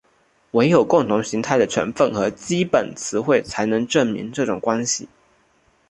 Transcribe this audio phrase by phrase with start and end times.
[0.53, 5.07] 惟有共同的形态成分和基本词汇才能证明这种关系。